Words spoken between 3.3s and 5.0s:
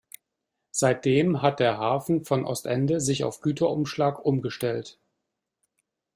Güterumschlag umgestellt.